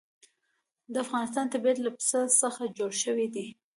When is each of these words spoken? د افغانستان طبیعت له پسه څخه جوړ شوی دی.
د 0.93 0.95
افغانستان 1.05 1.45
طبیعت 1.53 1.77
له 1.81 1.89
پسه 1.97 2.21
څخه 2.41 2.63
جوړ 2.77 2.91
شوی 3.03 3.27
دی. 3.35 3.45